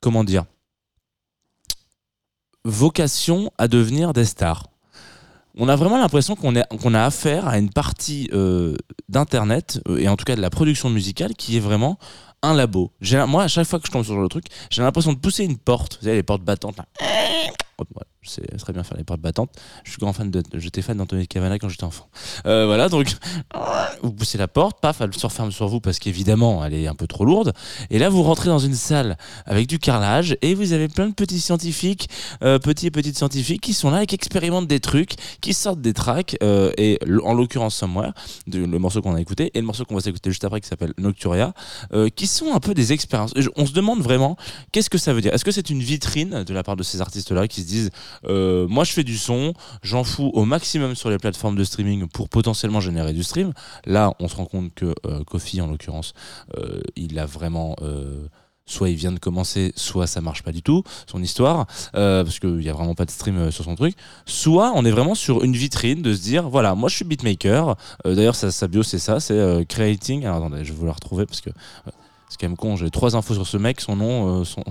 comment 0.00 0.24
dire 0.24 0.44
vocation 2.64 3.50
à 3.58 3.68
devenir 3.68 4.12
des 4.12 4.24
stars. 4.24 4.68
On 5.56 5.68
a 5.68 5.76
vraiment 5.76 5.98
l'impression 5.98 6.34
qu'on 6.34 6.54
a 6.54 7.04
affaire 7.04 7.46
à 7.46 7.58
une 7.58 7.70
partie 7.70 8.30
euh, 8.32 8.74
d'internet 9.08 9.80
euh, 9.88 9.98
et 9.98 10.08
en 10.08 10.16
tout 10.16 10.24
cas 10.24 10.34
de 10.34 10.40
la 10.40 10.48
production 10.48 10.88
musicale 10.88 11.34
qui 11.34 11.58
est 11.58 11.60
vraiment 11.60 11.98
un 12.42 12.54
labo. 12.54 12.90
Moi, 13.28 13.42
à 13.42 13.48
chaque 13.48 13.66
fois 13.66 13.78
que 13.78 13.86
je 13.86 13.92
tombe 13.92 14.04
sur 14.04 14.18
le 14.18 14.28
truc, 14.28 14.46
j'ai 14.70 14.82
l'impression 14.82 15.12
de 15.12 15.18
pousser 15.18 15.44
une 15.44 15.58
porte. 15.58 15.98
Vous 16.00 16.04
savez, 16.06 16.16
les 16.16 16.22
portes 16.22 16.42
battantes. 16.42 16.78
Là. 16.78 16.86
Voilà, 17.78 18.06
je 18.22 18.30
sais 18.30 18.42
très 18.58 18.72
bien 18.72 18.84
faire 18.84 18.96
les 18.96 19.04
portes 19.04 19.20
battantes. 19.20 19.50
Je 19.84 19.90
suis 19.90 19.98
grand 19.98 20.12
fan 20.12 20.30
de. 20.30 20.42
J'étais 20.54 20.80
fan 20.80 20.96
d'Anthony 20.96 21.26
Cavana 21.26 21.58
quand 21.58 21.68
j'étais 21.68 21.84
enfant. 21.84 22.08
Euh, 22.46 22.66
voilà, 22.66 22.88
donc 22.88 23.12
vous 24.02 24.12
poussez 24.12 24.38
la 24.38 24.48
porte, 24.48 24.80
paf, 24.80 25.00
elle 25.00 25.14
se 25.14 25.26
referme 25.26 25.50
sur 25.50 25.68
vous 25.68 25.80
parce 25.80 25.98
qu'évidemment, 25.98 26.64
elle 26.64 26.74
est 26.74 26.86
un 26.86 26.94
peu 26.94 27.06
trop 27.06 27.24
lourde. 27.24 27.52
Et 27.90 27.98
là, 27.98 28.08
vous 28.08 28.22
rentrez 28.22 28.48
dans 28.48 28.58
une 28.58 28.74
salle 28.74 29.16
avec 29.46 29.66
du 29.66 29.78
carrelage 29.78 30.36
et 30.40 30.54
vous 30.54 30.72
avez 30.72 30.88
plein 30.88 31.08
de 31.08 31.14
petits 31.14 31.40
scientifiques, 31.40 32.08
euh, 32.42 32.58
petits 32.58 32.86
et 32.86 32.90
petites 32.90 33.16
scientifiques 33.16 33.60
qui 33.60 33.74
sont 33.74 33.90
là 33.90 34.02
et 34.02 34.06
qui 34.06 34.14
expérimentent 34.14 34.68
des 34.68 34.80
trucs, 34.80 35.14
qui 35.40 35.52
sortent 35.52 35.80
des 35.80 35.92
tracks 35.92 36.36
euh, 36.42 36.72
et 36.78 36.98
en 37.24 37.34
l'occurrence 37.34 37.74
Somewhere, 37.74 38.12
le 38.46 38.78
morceau 38.78 39.02
qu'on 39.02 39.14
a 39.14 39.20
écouté 39.20 39.50
et 39.54 39.60
le 39.60 39.66
morceau 39.66 39.84
qu'on 39.84 39.94
va 39.94 40.00
s'écouter 40.00 40.30
juste 40.30 40.44
après 40.44 40.60
qui 40.60 40.68
s'appelle 40.68 40.94
Nocturia, 40.98 41.54
euh, 41.92 42.08
qui 42.08 42.26
sont 42.26 42.52
un 42.54 42.60
peu 42.60 42.74
des 42.74 42.92
expériences. 42.92 43.32
On 43.56 43.66
se 43.66 43.72
demande 43.72 44.00
vraiment 44.00 44.36
qu'est-ce 44.70 44.90
que 44.90 44.98
ça 44.98 45.12
veut 45.12 45.20
dire? 45.20 45.34
Est-ce 45.34 45.44
que 45.44 45.50
c'est 45.50 45.70
une 45.70 45.80
vitrine 45.80 46.44
de 46.44 46.54
la 46.54 46.62
part 46.62 46.76
de 46.76 46.82
ces 46.82 47.00
artistes-là 47.00 47.48
qui 47.48 47.62
se 47.62 47.66
disent 47.66 47.90
euh, 48.26 48.66
moi 48.68 48.84
je 48.84 48.92
fais 48.92 49.04
du 49.04 49.16
son, 49.16 49.54
j'en 49.82 50.04
fous 50.04 50.30
au 50.34 50.44
maximum 50.44 50.94
sur 50.94 51.10
les 51.10 51.18
plateformes 51.18 51.56
de 51.56 51.64
streaming 51.64 52.08
pour 52.08 52.28
potentiellement 52.28 52.80
générer 52.80 53.12
du 53.12 53.22
stream. 53.22 53.52
Là, 53.84 54.14
on 54.20 54.28
se 54.28 54.36
rend 54.36 54.46
compte 54.46 54.74
que 54.74 54.94
euh, 55.06 55.24
Kofi, 55.24 55.60
en 55.60 55.66
l'occurrence, 55.66 56.14
euh, 56.56 56.80
il 56.96 57.18
a 57.18 57.26
vraiment 57.26 57.76
euh, 57.82 58.26
soit 58.64 58.90
il 58.90 58.96
vient 58.96 59.12
de 59.12 59.18
commencer, 59.18 59.72
soit 59.76 60.06
ça 60.06 60.20
marche 60.20 60.42
pas 60.42 60.52
du 60.52 60.62
tout, 60.62 60.82
son 61.06 61.22
histoire, 61.22 61.66
parce 61.92 62.38
qu'il 62.38 62.62
y 62.62 62.68
a 62.68 62.72
vraiment 62.72 62.94
pas 62.94 63.04
de 63.04 63.10
stream 63.10 63.50
sur 63.50 63.64
son 63.64 63.74
truc. 63.74 63.94
Soit 64.24 64.72
on 64.74 64.84
est 64.84 64.90
vraiment 64.90 65.14
sur 65.14 65.42
une 65.42 65.54
vitrine 65.54 66.00
de 66.00 66.14
se 66.14 66.22
dire, 66.22 66.48
voilà, 66.48 66.74
moi 66.74 66.88
je 66.88 66.96
suis 66.96 67.04
beatmaker. 67.04 67.76
D'ailleurs, 68.04 68.36
sa, 68.36 68.68
bio 68.68 68.82
c'est 68.82 69.00
ça, 69.00 69.18
c'est 69.18 69.66
creating. 69.68 70.24
Alors 70.24 70.36
attendez, 70.36 70.64
je 70.64 70.72
vais 70.72 70.78
vous 70.78 70.86
la 70.86 70.92
retrouver 70.92 71.26
parce 71.26 71.40
que 71.40 71.50
c'est 72.32 72.40
quand 72.40 72.48
même 72.48 72.56
con. 72.56 72.76
J'ai 72.76 72.90
trois 72.90 73.14
infos 73.14 73.34
sur 73.34 73.46
ce 73.46 73.58
mec, 73.58 73.80
son 73.80 73.96
nom, 73.96 74.40
euh, 74.40 74.44
son, 74.44 74.64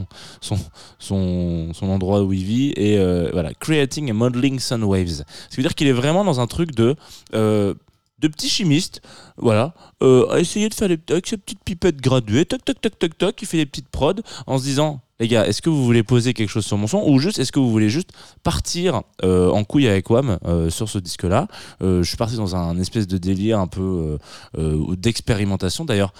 son, 0.99 1.87
endroit 1.87 2.23
où 2.23 2.33
il 2.33 2.43
vit 2.43 2.73
et 2.75 2.97
euh, 2.97 3.29
voilà, 3.31 3.53
creating 3.53 4.09
and 4.09 4.15
modeling 4.15 4.59
sound 4.59 4.83
waves. 4.83 5.23
Ce 5.49 5.49
qui 5.49 5.57
veut 5.57 5.63
dire 5.63 5.75
qu'il 5.75 5.87
est 5.87 5.93
vraiment 5.93 6.25
dans 6.25 6.39
un 6.39 6.47
truc 6.47 6.73
de 6.73 6.95
euh, 7.35 7.75
de 8.21 8.27
petits 8.27 8.49
chimistes, 8.49 9.01
voilà, 9.37 9.73
euh, 10.03 10.29
à 10.29 10.39
essayer 10.39 10.69
de 10.69 10.73
faire 10.73 10.87
des, 10.87 10.99
avec 11.09 11.27
ses 11.27 11.37
petites 11.37 11.63
pipettes 11.63 12.01
graduées, 12.01 12.45
toc 12.45 12.63
toc 12.63 12.79
toc 12.79 12.97
toc 12.99 13.17
toc, 13.17 13.41
il 13.41 13.47
fait 13.47 13.57
des 13.57 13.65
petites 13.65 13.89
prods 13.89 14.21
en 14.47 14.57
se 14.57 14.63
disant 14.63 15.01
les 15.21 15.27
gars, 15.27 15.45
est-ce 15.45 15.61
que 15.61 15.69
vous 15.69 15.83
voulez 15.85 16.01
poser 16.01 16.33
quelque 16.33 16.49
chose 16.49 16.65
sur 16.65 16.77
mon 16.77 16.87
son 16.87 17.03
ou 17.05 17.19
juste 17.19 17.37
est-ce 17.37 17.51
que 17.51 17.59
vous 17.59 17.69
voulez 17.69 17.89
juste 17.89 18.09
partir 18.41 19.03
euh, 19.23 19.51
en 19.51 19.63
couille 19.63 19.87
avec 19.87 20.09
Wham 20.09 20.39
euh, 20.45 20.71
sur 20.71 20.89
ce 20.89 20.97
disque-là 20.97 21.47
Euh, 21.83 22.01
Je 22.01 22.07
suis 22.07 22.17
parti 22.17 22.37
dans 22.37 22.55
un 22.55 22.79
espèce 22.79 23.07
de 23.07 23.19
délire 23.19 23.59
un 23.59 23.67
peu 23.67 24.17
euh, 24.57 24.95
d'expérimentation. 24.95 25.85
D'ailleurs, 25.85 26.11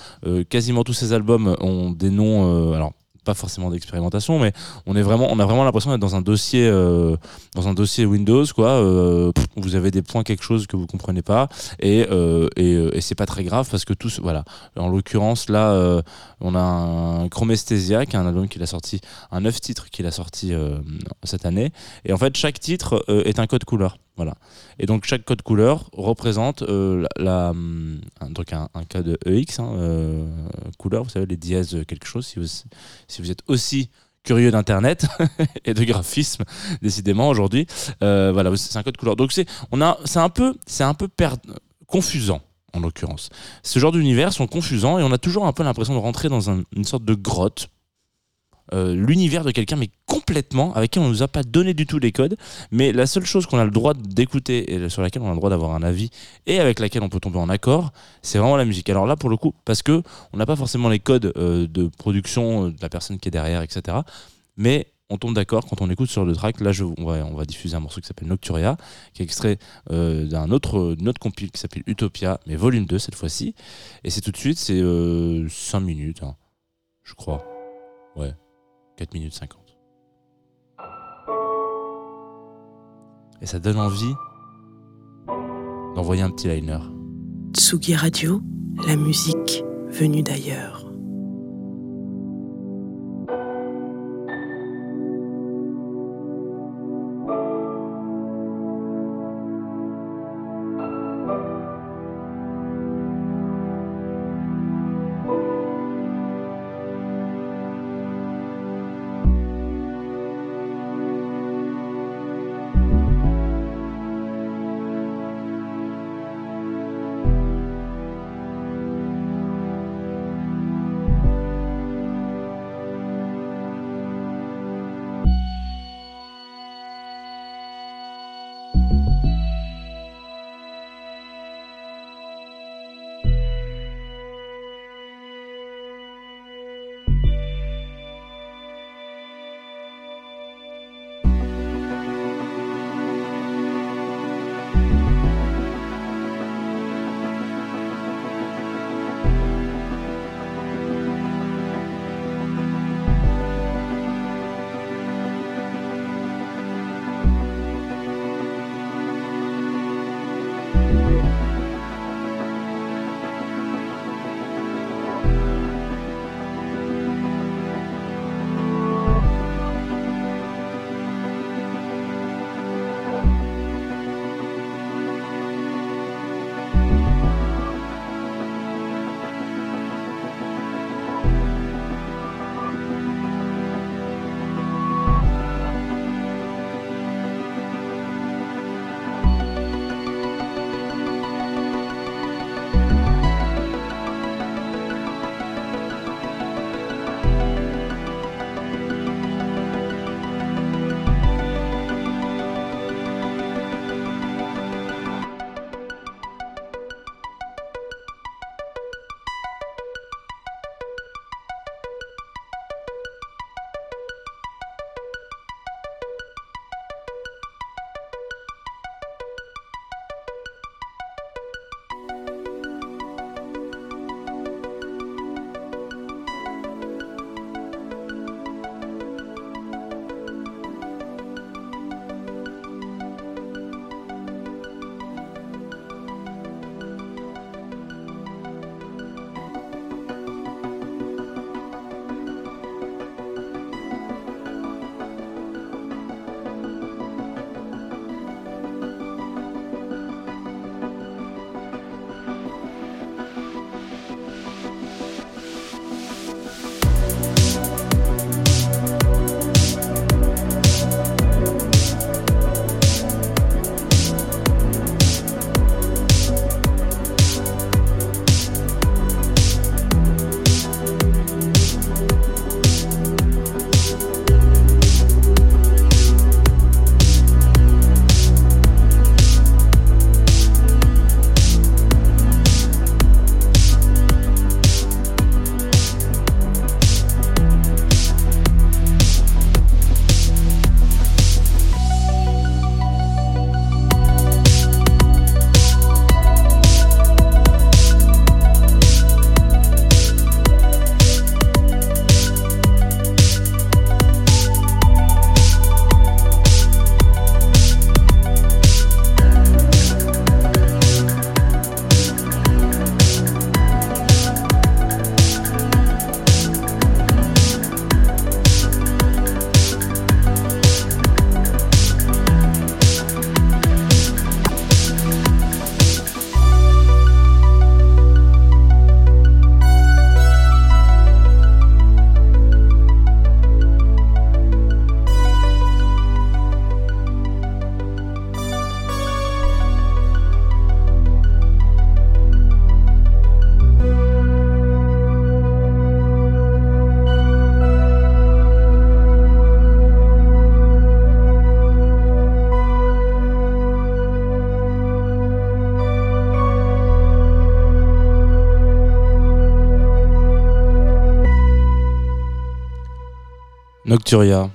quasiment 0.50 0.84
tous 0.84 0.94
ces 0.94 1.14
albums 1.14 1.56
ont 1.62 1.90
des 1.90 2.12
noms, 2.12 2.74
alors 2.76 2.94
pas 3.24 3.34
forcément 3.34 3.70
d'expérimentation, 3.70 4.40
mais 4.40 4.52
on 4.86 4.96
a 4.96 5.02
vraiment 5.02 5.64
l'impression 5.64 5.92
d'être 5.92 6.00
dans 6.00 6.16
un 6.16 6.22
dossier, 6.22 6.68
euh, 6.68 7.16
Windows, 8.00 8.46
quoi. 8.56 8.70
euh, 8.70 9.32
vous 9.58 9.76
avez 9.76 9.92
des 9.92 10.02
points 10.02 10.24
quelque 10.24 10.44
chose 10.44 10.66
que 10.66 10.76
vous 10.76 10.88
comprenez 10.88 11.22
pas, 11.22 11.48
et 11.80 12.08
euh, 12.10 12.48
et, 12.56 13.02
c'est 13.02 13.16
pas 13.16 13.26
très 13.26 13.44
grave 13.44 13.68
parce 13.70 13.86
que 13.86 13.94
tous, 13.94 14.20
voilà. 14.22 14.44
En 14.78 14.90
l'occurrence, 14.90 15.50
là, 15.50 16.02
on 16.40 16.56
a 16.56 16.60
un 16.60 17.30
Chromesthesia, 17.30 18.06
qui 18.06 18.16
est 18.16 18.20
un 18.20 18.28
album 18.28 18.48
qu'il 18.48 18.64
a 18.64 18.68
sorti, 18.68 19.02
un 19.32 19.42
neuf 19.42 19.60
titres 19.62 19.90
qu'il 19.90 20.06
a 20.06 20.12
sorti 20.12 20.54
cette 21.24 21.46
année, 21.46 21.72
et 22.06 22.14
en 22.14 22.18
fait 22.18 22.36
chaque 22.36 22.60
titre 22.60 23.04
est 23.08 23.40
un 23.40 23.48
code 23.48 23.66
couleur, 23.66 23.98
voilà. 24.22 24.36
Et 24.78 24.86
donc 24.86 25.06
chaque 25.06 25.26
code 25.26 25.42
couleur 25.42 25.90
représente 25.94 26.62
euh, 26.62 27.06
hum, 27.20 28.00
un, 28.20 28.30
donc 28.30 28.54
un, 28.54 28.70
un 28.74 28.84
code 28.84 29.18
EX, 29.26 29.60
hein, 29.60 29.74
euh, 29.78 30.26
couleur, 30.78 31.04
vous 31.04 31.10
savez 31.10 31.26
les 31.26 31.38
dièses 31.38 31.84
quelque 31.88 32.06
chose, 32.06 32.26
si 32.28 33.22
vous 33.22 33.32
êtes 33.32 33.42
aussi 33.48 33.90
curieux 34.24 34.52
d'internet 34.52 35.08
et 35.66 35.74
de 35.74 35.84
graphisme 35.84 36.44
décidément 36.84 37.28
aujourd'hui 37.30 37.66
euh, 38.04 38.30
voilà 38.32 38.56
c'est 38.56 38.78
un 38.78 38.84
code 38.84 38.96
couleur. 38.98 39.16
Donc 39.16 39.32
c'est 39.32 39.48
on 39.72 39.82
a 39.82 39.98
un 40.16 40.30
peu 40.30 40.54
c'est 40.68 40.84
un 40.84 40.94
peu 40.94 41.08
confusant 41.88 42.42
en 42.74 42.80
l'occurrence. 42.80 43.30
Ce 43.64 43.80
genre 43.80 43.92
d'univers 43.92 44.32
sont 44.32 44.48
confusants 44.48 45.00
et 45.00 45.04
on 45.04 45.12
a 45.12 45.18
toujours 45.18 45.46
un 45.48 45.54
peu 45.54 45.64
l'impression 45.64 45.94
de 45.94 46.00
rentrer 46.00 46.30
dans 46.30 46.50
un- 46.50 46.64
une 46.76 46.84
sorte 46.86 47.04
de 47.04 47.16
grotte 47.16 47.70
euh, 48.74 48.96
l'univers 48.96 49.44
de 49.44 49.52
quelqu'un 49.52 49.76
mais 49.76 49.90
complètement 50.06 50.74
avec 50.76 50.92
qui 50.92 51.00
on 51.00 51.10
nous 51.10 51.24
a 51.24 51.28
pas 51.28 51.44
donné 51.44 51.74
du 51.74 51.86
tout 51.86 52.00
les 52.00 52.14
codes. 52.14 52.38
Mais 52.72 52.94
la 52.94 53.06
seule 53.06 53.26
chose 53.26 53.46
qu'on 53.46 53.58
a 53.58 53.66
le 53.66 53.72
droit 53.72 53.94
d'écouter 53.94 54.74
et 54.74 54.90
sur 54.90 55.02
laquelle 55.02 55.22
on 55.22 55.28
a 55.28 55.32
le 55.32 55.36
droit 55.36 55.50
d'avoir 55.50 55.76
un 55.76 55.84
avis 55.84 56.10
et 56.46 56.60
avec 56.60 56.80
laquelle 56.80 57.04
on 57.04 57.10
peut 57.10 57.20
tomber 57.20 57.38
en 57.38 57.50
accord 57.50 57.92
c'est 58.22 58.38
vraiment 58.38 58.56
la 58.56 58.64
musique. 58.64 58.90
Alors 58.90 59.06
là 59.06 59.18
pour 59.18 59.30
le 59.30 59.36
coup 59.36 59.54
parce 59.66 59.82
que 59.82 60.02
on 60.32 60.38
n'a 60.38 60.46
pas 60.46 60.56
forcément 60.56 60.88
les 60.88 61.00
codes 61.00 61.34
euh, 61.36 61.68
de 61.68 61.88
production 61.98 62.68
euh, 62.68 62.70
de 62.72 62.78
la 62.82 62.88
personne 62.88 63.20
qui 63.20 63.28
est 63.28 63.32
derrière 63.32 63.62
etc 63.62 63.98
mais 64.56 64.88
on 65.10 65.18
tombe 65.18 65.36
d'accord 65.36 65.66
quand 65.66 65.82
on 65.82 65.90
écoute 65.90 66.10
sur 66.10 66.24
le 66.24 66.34
track. 66.34 66.62
Là 66.62 66.72
je, 66.72 66.86
on, 66.86 67.06
va, 67.06 67.26
on 67.26 67.36
va 67.36 67.44
diffuser 67.44 67.76
un 67.76 67.82
morceau 67.82 68.00
qui 68.00 68.08
s'appelle 68.08 68.30
Nocturia 68.30 68.78
qui 69.14 69.22
est 69.22 69.26
extrait 69.26 69.58
d'un 69.90 70.50
autre, 70.52 70.96
autre 71.06 71.20
compile 71.20 71.52
qui 71.52 71.60
s'appelle 71.60 71.84
Utopia 71.88 72.40
mais 72.48 72.56
volume 72.56 72.86
2 72.86 73.00
cette 73.00 73.16
fois-ci. 73.16 73.54
Et 74.06 74.10
c'est 74.10 74.22
tout 74.22 74.32
de 74.32 74.38
suite 74.38 74.58
c'est 74.58 74.82
5 75.50 75.82
minutes 75.82 76.24
hein, 76.24 76.36
je 77.04 77.16
crois. 77.16 77.44
Ouais 78.16 78.34
4 79.02 79.16
minutes 79.16 79.34
50 79.34 79.60
et 83.42 83.48
ça 83.48 83.58
donne 83.58 83.80
envie 83.80 84.14
d'envoyer 85.96 86.22
un 86.22 86.30
petit 86.30 86.48
liner 86.48 86.78
Tsugi 87.58 87.96
Radio, 87.96 88.44
la 88.86 88.96
musique 88.96 89.64
venue 89.90 90.22
d'ailleurs. 90.22 90.81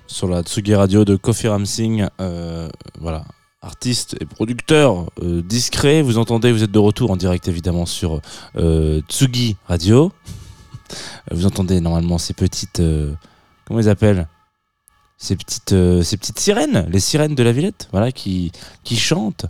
Sur 0.07 0.29
la 0.29 0.43
Tsugi 0.43 0.75
Radio 0.75 1.07
de 1.07 1.17
Kofi 1.17 1.49
Ramsing. 1.49 2.09
Euh, 2.21 2.69
voilà, 3.01 3.25
artiste 3.63 4.15
et 4.21 4.27
producteur 4.27 5.07
euh, 5.23 5.41
discret. 5.41 6.03
Vous 6.03 6.19
entendez, 6.19 6.53
vous 6.53 6.63
êtes 6.63 6.71
de 6.71 6.79
retour 6.79 7.11
en 7.11 7.17
direct 7.17 7.49
évidemment 7.49 7.87
sur 7.87 8.21
euh, 8.59 9.01
Tsugi 9.09 9.57
Radio. 9.67 10.13
Vous 11.31 11.47
entendez 11.47 11.81
normalement 11.81 12.19
ces 12.19 12.35
petites. 12.35 12.83
comment 13.65 13.81
ils 13.81 13.89
appellent? 13.89 14.29
Ces 15.17 15.37
petites, 15.37 15.75
ces 16.03 16.17
petites 16.19 16.39
sirènes, 16.39 16.85
les 16.91 17.01
sirènes 17.01 17.35
de 17.35 17.43
la 17.43 17.53
Villette, 17.53 17.89
voilà, 17.93 18.13
qui, 18.13 18.53
qui 18.85 18.97
chantent. 18.97 19.47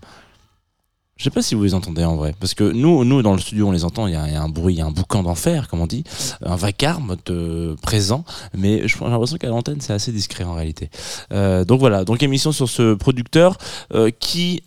Je 1.16 1.24
sais 1.24 1.30
pas 1.30 1.40
si 1.40 1.54
vous 1.54 1.62
les 1.62 1.72
entendez 1.72 2.04
en 2.04 2.16
vrai, 2.16 2.34
parce 2.38 2.52
que 2.52 2.64
nous, 2.64 3.02
nous 3.04 3.22
dans 3.22 3.32
le 3.32 3.38
studio, 3.38 3.68
on 3.68 3.72
les 3.72 3.84
entend. 3.84 4.06
Il 4.06 4.12
y, 4.12 4.16
a, 4.16 4.42
un 4.42 4.48
bruit, 4.50 4.74
il 4.74 4.78
y 4.78 4.80
a 4.82 4.86
un 4.86 4.90
boucan 4.90 5.22
d'enfer, 5.22 5.66
comme 5.68 5.80
on 5.80 5.86
dit, 5.86 6.04
un 6.42 6.56
vacarme 6.56 7.16
de 7.24 7.74
présent. 7.80 8.24
Mais 8.54 8.86
j'ai 8.86 8.98
l'impression 9.00 9.38
qu'à 9.38 9.48
l'antenne, 9.48 9.80
c'est 9.80 9.94
assez 9.94 10.12
discret 10.12 10.44
en 10.44 10.54
réalité. 10.54 10.90
Euh, 11.32 11.64
donc 11.64 11.80
voilà, 11.80 12.04
donc 12.04 12.22
émission 12.22 12.52
sur 12.52 12.68
ce 12.68 12.92
producteur 12.92 13.56
euh, 13.94 14.10
qui, 14.10 14.62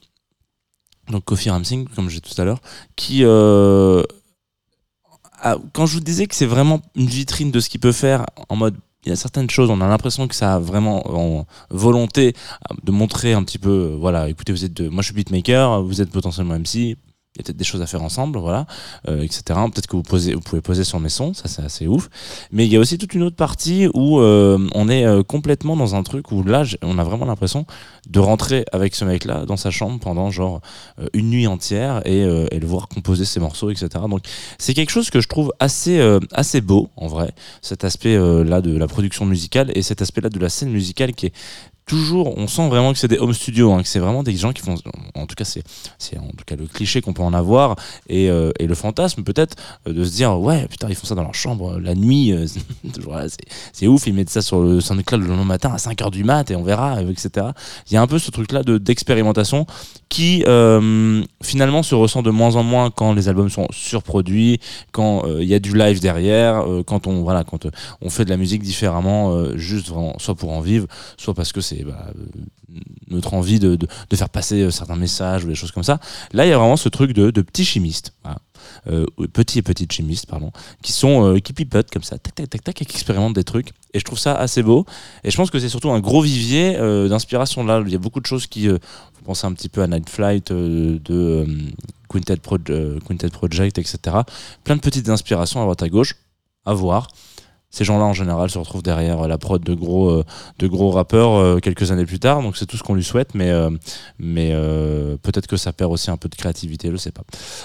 donc 1.11 1.23
Kofi 1.25 1.51
Ramsing, 1.51 1.87
comme 1.89 2.09
j'ai 2.09 2.19
tout 2.19 2.39
à 2.41 2.45
l'heure, 2.45 2.61
qui 2.95 3.23
euh, 3.23 4.01
quand 5.73 5.85
je 5.85 5.93
vous 5.93 5.99
disais 5.99 6.25
que 6.25 6.35
c'est 6.35 6.47
vraiment 6.47 6.81
une 6.95 7.07
vitrine 7.07 7.51
de 7.51 7.59
ce 7.59 7.69
qu'il 7.69 7.79
peut 7.79 7.91
faire 7.91 8.25
en 8.49 8.55
mode 8.55 8.75
il 9.05 9.09
y 9.09 9.11
a 9.11 9.15
certaines 9.15 9.49
choses, 9.49 9.69
on 9.69 9.81
a 9.81 9.87
l'impression 9.87 10.27
que 10.27 10.35
ça 10.35 10.55
a 10.55 10.59
vraiment 10.59 11.09
en 11.09 11.45
volonté 11.69 12.33
de 12.83 12.91
montrer 12.91 13.33
un 13.33 13.43
petit 13.43 13.57
peu, 13.57 13.95
voilà, 13.99 14.29
écoutez, 14.29 14.51
vous 14.51 14.65
êtes 14.65 14.73
de, 14.73 14.89
moi 14.89 15.01
je 15.01 15.07
suis 15.07 15.15
beatmaker, 15.15 15.81
vous 15.83 16.01
êtes 16.01 16.11
potentiellement 16.11 16.59
MC, 16.59 16.97
y 17.39 17.41
a 17.41 17.43
peut-être 17.43 17.57
des 17.57 17.63
choses 17.63 17.81
à 17.81 17.87
faire 17.87 18.03
ensemble, 18.03 18.39
voilà, 18.39 18.65
euh, 19.07 19.21
etc. 19.21 19.41
Peut-être 19.47 19.87
que 19.87 19.95
vous, 19.95 20.03
posez, 20.03 20.33
vous 20.33 20.41
pouvez 20.41 20.61
poser 20.61 20.83
sur 20.83 20.99
mes 20.99 21.09
sons, 21.09 21.33
ça 21.33 21.47
c'est 21.47 21.63
assez 21.63 21.87
ouf. 21.87 22.09
Mais 22.51 22.65
il 22.65 22.71
y 22.71 22.75
a 22.75 22.79
aussi 22.79 22.97
toute 22.97 23.13
une 23.13 23.23
autre 23.23 23.35
partie 23.35 23.87
où 23.93 24.19
euh, 24.19 24.67
on 24.75 24.89
est 24.89 25.05
euh, 25.05 25.23
complètement 25.23 25.75
dans 25.75 25.95
un 25.95 26.03
truc 26.03 26.31
où 26.31 26.43
là, 26.43 26.63
on 26.81 26.97
a 26.97 27.03
vraiment 27.03 27.25
l'impression 27.25 27.65
de 28.09 28.19
rentrer 28.19 28.65
avec 28.71 28.95
ce 28.95 29.05
mec-là 29.05 29.45
dans 29.45 29.57
sa 29.57 29.71
chambre 29.71 29.99
pendant 29.99 30.31
genre 30.31 30.61
une 31.13 31.29
nuit 31.29 31.47
entière 31.47 32.01
et, 32.05 32.21
et, 32.21 32.59
le 32.59 32.67
voir 32.67 32.87
composer 32.87 33.25
ses 33.25 33.39
morceaux, 33.39 33.69
etc. 33.69 33.87
Donc 34.09 34.21
c'est 34.57 34.73
quelque 34.73 34.89
chose 34.89 35.09
que 35.09 35.21
je 35.21 35.27
trouve 35.27 35.53
assez, 35.59 36.01
assez 36.31 36.61
beau 36.61 36.89
en 36.95 37.07
vrai, 37.07 37.31
cet 37.61 37.83
aspect-là 37.83 38.61
de 38.61 38.75
la 38.77 38.87
production 38.87 39.25
musicale 39.25 39.71
et 39.75 39.81
cet 39.81 40.01
aspect-là 40.01 40.29
de 40.29 40.39
la 40.39 40.49
scène 40.49 40.71
musicale 40.71 41.13
qui 41.13 41.27
est 41.27 41.33
toujours, 41.89 42.37
on 42.37 42.47
sent 42.47 42.69
vraiment 42.69 42.93
que 42.93 42.99
c'est 42.99 43.07
des 43.07 43.17
home 43.17 43.33
studios, 43.33 43.73
hein, 43.73 43.81
que 43.81 43.87
c'est 43.87 43.99
vraiment 43.99 44.21
des 44.21 44.35
gens 44.35 44.53
qui 44.53 44.61
font, 44.61 44.75
en 45.15 45.25
tout 45.25 45.33
cas 45.35 45.43
c'est, 45.43 45.63
en 46.17 46.27
tout 46.27 46.45
cas 46.45 46.55
le 46.55 46.67
cliché 46.67 47.01
qu'on 47.01 47.13
peut 47.13 47.23
en 47.23 47.33
avoir 47.33 47.75
et, 48.07 48.29
euh, 48.29 48.51
le 48.59 48.75
fantasme 48.75 49.23
peut-être 49.23 49.55
euh, 49.87 49.93
de 49.93 50.03
se 50.03 50.11
dire 50.11 50.39
ouais 50.39 50.67
putain 50.67 50.87
ils 50.87 50.95
font 50.95 51.07
ça 51.07 51.15
dans 51.15 51.23
leur 51.23 51.33
chambre 51.33 51.77
euh, 51.77 51.79
la 51.79 51.95
nuit, 51.95 52.31
c'est, 52.93 53.45
c'est 53.73 53.87
ouf, 53.87 54.05
ils 54.05 54.13
mettent 54.13 54.29
ça 54.29 54.43
sur 54.43 54.61
le 54.61 54.79
SoundCloud 54.79 55.21
le 55.21 55.27
lendemain 55.27 55.45
matin 55.45 55.71
à 55.73 55.77
5h 55.77 56.11
du 56.11 56.23
mat 56.23 56.51
et 56.51 56.55
on 56.55 56.61
verra, 56.61 57.01
etc. 57.01 57.47
Il 57.89 57.95
y 57.95 57.97
a 57.97 58.01
un 58.01 58.07
peu 58.07 58.19
ce 58.19 58.29
truc 58.29 58.51
là 58.51 58.61
de, 58.61 58.77
d'expérimentation 58.77 59.65
qui 60.09 60.43
finalement 61.43 61.83
se 61.83 61.95
ressent 61.95 62.21
de 62.21 62.31
moins 62.31 62.55
en 62.55 62.63
moins 62.63 62.89
quand 62.89 63.13
les 63.13 63.29
albums 63.29 63.49
sont 63.49 63.67
surproduits, 63.71 64.59
quand 64.91 65.23
il 65.39 65.47
y 65.47 65.53
a 65.53 65.59
du 65.59 65.77
live 65.77 65.99
derrière, 65.99 66.65
quand 66.85 67.07
on 67.07 67.21
voilà 67.21 67.43
quand 67.43 67.67
on 68.01 68.09
fait 68.09 68.25
de 68.25 68.29
la 68.29 68.37
musique 68.37 68.63
différemment, 68.63 69.55
juste 69.55 69.91
soit 70.17 70.35
pour 70.35 70.51
en 70.51 70.61
vivre, 70.61 70.87
soit 71.17 71.33
parce 71.33 71.53
que 71.53 71.61
c'est 71.61 71.83
bah, 71.83 72.07
euh, 72.09 72.41
notre 73.09 73.33
envie 73.33 73.59
de, 73.59 73.77
faire 74.13 74.29
passer 74.29 74.61
euh, 74.61 74.71
certains 74.71 74.95
messages 74.95 75.45
ou 75.45 75.47
des 75.47 75.55
choses 75.55 75.71
comme 75.71 75.83
ça. 75.83 75.99
Là, 76.33 76.45
il 76.45 76.49
y 76.49 76.53
a 76.53 76.57
vraiment 76.57 76.77
ce 76.77 76.89
truc 76.89 77.13
de, 77.13 77.41
petits 77.41 77.65
chimistes. 77.65 78.13
Euh, 78.87 79.05
petits 79.33 79.59
et 79.59 79.61
petites 79.61 79.91
chimistes, 79.91 80.25
pardon, 80.25 80.51
qui 80.81 80.91
sont 80.91 81.39
qui 81.43 81.53
pipotent 81.53 81.89
comme 81.91 82.03
ça, 82.03 82.17
tac 82.17 82.35
tac 82.35 82.49
tac 82.49 82.63
tac, 82.63 82.81
et 82.81 82.85
qui 82.85 82.95
expérimentent 82.95 83.33
des 83.33 83.43
trucs. 83.43 83.69
Et 83.93 83.99
je 83.99 84.05
trouve 84.05 84.19
ça 84.19 84.35
assez 84.35 84.63
beau. 84.63 84.85
Et 85.23 85.31
je 85.31 85.37
pense 85.37 85.49
que 85.49 85.59
c'est 85.59 85.69
surtout 85.69 85.91
un 85.91 85.99
gros 85.99 86.21
vivier 86.21 86.77
d'inspiration 87.09 87.63
là. 87.63 87.81
Il 87.85 87.91
y 87.91 87.95
a 87.95 87.99
beaucoup 87.99 88.19
de 88.19 88.25
choses 88.25 88.47
qui, 88.47 88.67
vous 88.67 88.77
pensez 89.25 89.45
un 89.47 89.53
petit 89.53 89.69
peu 89.69 89.81
à 89.81 89.87
Night 89.87 90.09
Flight 90.09 90.51
de 90.51 91.45
Quintet, 92.07 92.37
Quintet 92.37 93.29
Project, 93.29 93.77
etc. 93.77 94.17
Plein 94.63 94.75
de 94.75 94.81
petites 94.81 95.09
inspirations 95.09 95.59
à 95.59 95.63
droite 95.63 95.83
à 95.83 95.89
gauche, 95.89 96.15
à 96.65 96.73
voir 96.73 97.07
ces 97.71 97.83
gens-là 97.83 98.05
en 98.05 98.13
général 98.13 98.49
se 98.49 98.57
retrouvent 98.57 98.83
derrière 98.83 99.27
la 99.27 99.37
prod 99.37 99.63
de 99.63 99.73
gros 99.73 100.09
euh, 100.09 100.23
de 100.57 100.67
gros 100.67 100.89
rappeurs 100.89 101.33
euh, 101.33 101.59
quelques 101.59 101.91
années 101.91 102.05
plus 102.05 102.19
tard. 102.19 102.41
Donc 102.41 102.57
c'est 102.57 102.65
tout 102.65 102.77
ce 102.77 102.83
qu'on 102.83 102.95
lui 102.95 103.03
souhaite 103.03 103.35
mais 103.35 103.49
euh, 103.49 103.69
mais 104.17 104.49
peut-être 105.21 105.47
que 105.47 105.57
ça 105.57 105.73
perd 105.73 105.91
aussi 105.91 106.09
un 106.09 106.17
peu 106.17 106.29
de 106.29 106.35
créativité 106.35 106.89
je 106.91 106.97
sais 106.97 107.11
pas. 107.11 107.23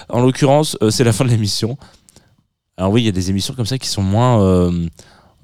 En 0.08 0.20
l'occurrence 0.20 0.76
c'est 0.90 1.04
la 1.04 1.12
fin 1.12 1.24
de 1.24 1.30
l'émission. 1.30 1.76
Alors 2.76 2.92
oui 2.92 3.02
il 3.02 3.06
y 3.06 3.08
a 3.08 3.12
des 3.12 3.30
émissions 3.30 3.54
comme 3.54 3.66
ça 3.66 3.78
qui 3.78 3.88
sont 3.88 4.02
moins 4.02 4.70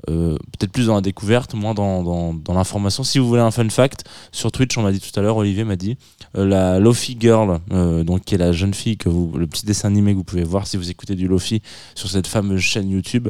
peut-être 0.06 0.72
plus 0.72 0.86
dans 0.86 0.94
la 0.94 1.02
découverte, 1.02 1.54
moins 1.54 1.74
dans, 1.74 2.02
dans, 2.02 2.34
dans 2.34 2.54
l'information. 2.54 3.04
Si 3.04 3.18
vous 3.18 3.28
voulez 3.28 3.42
un 3.42 3.50
fun 3.50 3.68
fact, 3.68 4.04
sur 4.32 4.50
Twitch, 4.50 4.76
on 4.78 4.82
m'a 4.82 4.92
dit 4.92 5.00
tout 5.00 5.18
à 5.18 5.22
l'heure, 5.22 5.36
Olivier 5.36 5.62
m'a 5.62 5.76
dit, 5.76 5.98
la 6.32 6.78
Lofi 6.78 7.18
Girl, 7.20 7.60
donc 7.68 8.24
qui 8.24 8.34
est 8.34 8.38
la 8.38 8.50
jeune 8.52 8.72
fille 8.72 8.96
que 8.96 9.10
vous, 9.10 9.30
le 9.36 9.46
petit 9.46 9.66
dessin 9.66 9.88
animé 9.88 10.12
que 10.12 10.16
vous 10.16 10.24
pouvez 10.24 10.42
voir 10.42 10.66
si 10.66 10.78
vous 10.78 10.90
écoutez 10.90 11.16
du 11.16 11.28
Lofi 11.28 11.60
sur 11.94 12.08
cette 12.08 12.26
fameuse 12.26 12.62
chaîne 12.62 12.88
YouTube, 12.88 13.28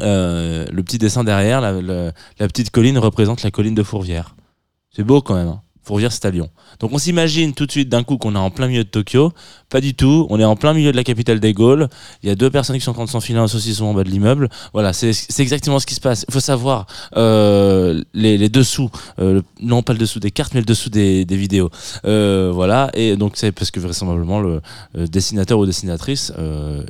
le 0.00 0.80
petit 0.82 0.98
dessin 0.98 1.24
derrière, 1.24 1.60
la, 1.60 1.72
la, 1.72 2.48
petite 2.48 2.70
colline 2.70 2.98
représente 2.98 3.42
la 3.42 3.50
colline 3.50 3.74
de 3.74 3.82
Fourvière. 3.82 4.36
C'est 4.90 5.04
beau 5.04 5.20
quand 5.20 5.34
même. 5.34 5.48
Hein. 5.48 5.62
Fourvière, 5.88 6.12
c'est 6.12 6.26
à 6.26 6.30
Lyon. 6.30 6.50
Donc 6.80 6.92
on 6.92 6.98
s'imagine 6.98 7.54
tout 7.54 7.64
de 7.64 7.70
suite 7.70 7.88
d'un 7.88 8.02
coup 8.02 8.18
qu'on 8.18 8.34
est 8.34 8.38
en 8.38 8.50
plein 8.50 8.68
milieu 8.68 8.84
de 8.84 8.90
Tokyo. 8.90 9.32
Pas 9.70 9.80
du 9.80 9.94
tout. 9.94 10.26
On 10.28 10.38
est 10.38 10.44
en 10.44 10.54
plein 10.54 10.74
milieu 10.74 10.92
de 10.92 10.96
la 10.98 11.02
capitale 11.02 11.40
des 11.40 11.54
Gaules. 11.54 11.88
Il 12.22 12.28
y 12.28 12.32
a 12.32 12.34
deux 12.34 12.50
personnes 12.50 12.76
qui 12.76 12.82
sont 12.82 12.90
en 12.90 12.94
train 12.94 13.04
de 13.06 13.08
s'enfiler 13.08 13.38
un 13.38 13.48
saucisson 13.48 13.86
en 13.86 13.94
bas 13.94 14.04
de 14.04 14.10
l'immeuble. 14.10 14.50
Voilà, 14.74 14.92
c'est 14.92 15.14
exactement 15.38 15.78
ce 15.78 15.86
qui 15.86 15.94
se 15.94 16.00
passe. 16.02 16.26
Il 16.28 16.34
faut 16.34 16.40
savoir 16.40 16.86
euh, 17.16 18.04
les, 18.12 18.50
dessous, 18.50 18.90
euh, 19.18 19.40
non 19.62 19.82
pas 19.82 19.94
le 19.94 19.98
dessous 19.98 20.20
des 20.20 20.30
cartes, 20.30 20.52
mais 20.52 20.60
le 20.60 20.66
dessous 20.66 20.90
des, 20.90 21.24
vidéos. 21.24 21.70
Euh, 22.04 22.50
voilà. 22.52 22.90
Et 22.92 23.16
donc 23.16 23.32
c'est 23.36 23.52
parce 23.52 23.70
que 23.70 23.80
vraisemblablement 23.80 24.40
le 24.40 24.60
dessinateur 24.94 25.58
ou 25.58 25.64
dessinatrice 25.64 26.34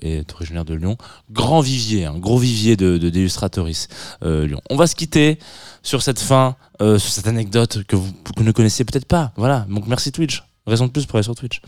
est 0.03 0.33
originaire 0.35 0.65
de 0.65 0.75
Lyon. 0.75 0.97
Grand 1.31 1.61
vivier, 1.61 2.07
un 2.07 2.19
gros 2.19 2.39
vivier 2.39 2.77
de 2.77 2.99
d'illustratrices 2.99 3.87
Lyon. 4.23 4.61
On 4.71 4.77
va 4.77 4.89
se 4.89 4.97
quitter 4.97 5.39
sur 5.85 6.03
cette 6.03 6.19
fin, 6.19 6.57
sur 6.81 7.01
cette 7.01 7.27
anecdote 7.27 7.85
que 7.87 7.97
vous, 7.97 8.13
ne 8.41 8.53
connaissez 8.53 8.85
peut-être 8.85 9.07
pas. 9.07 9.33
Voilà. 9.37 9.67
Donc 9.69 9.87
merci 9.87 10.13
Twitch. 10.13 10.43
Raison 10.69 10.87
de 10.87 10.91
plus 10.91 11.07
pour 11.07 11.17
aller 11.17 11.23
sur 11.23 11.35
Twitch. 11.35 11.63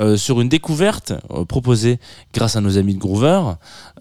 Euh, 0.00 0.16
sur 0.16 0.40
une 0.40 0.48
découverte 0.48 1.12
euh, 1.30 1.44
proposée 1.44 1.98
grâce 2.32 2.56
à 2.56 2.62
nos 2.62 2.78
amis 2.78 2.94
de 2.94 2.98
Groover, 2.98 3.42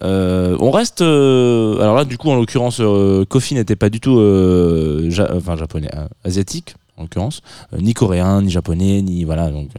euh, 0.04 0.56
on 0.62 0.72
reste. 0.72 1.02
alors 1.02 1.96
là, 1.96 2.06
du 2.06 2.18
coup, 2.18 2.30
en 2.30 2.36
l'occurrence, 2.36 2.82
Kofi 3.30 3.56
n'était 3.56 3.76
pas 3.76 3.90
du 3.90 4.00
tout 4.00 4.18
enfin, 4.18 5.58
japonais, 5.58 5.90
asiatique 6.24 6.76
en 6.96 7.04
l'occurrence, 7.04 7.42
ni 7.78 7.94
coréen, 7.94 8.42
ni 8.42 8.50
japonais, 8.50 9.04
ni 9.04 9.24
voilà. 9.24 9.52
Donc, 9.52 9.70